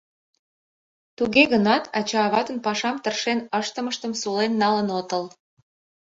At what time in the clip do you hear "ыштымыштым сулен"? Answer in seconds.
3.59-4.51